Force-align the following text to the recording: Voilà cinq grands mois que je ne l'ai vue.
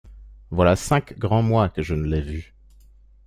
Voilà 0.49 0.75
cinq 0.75 1.15
grands 1.19 1.43
mois 1.43 1.69
que 1.69 1.83
je 1.83 1.93
ne 1.93 2.07
l'ai 2.07 2.21
vue. 2.21 2.55